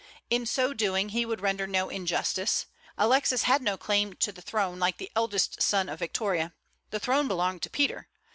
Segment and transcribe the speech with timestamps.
[0.31, 2.65] In so doing, he would render no injustice.
[2.97, 6.55] Alexis had no claim to the throne, like the eldest son of Victoria.
[6.89, 8.07] The throne belonged to Peter.